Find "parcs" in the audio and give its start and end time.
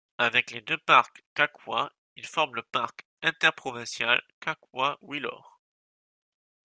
0.79-1.23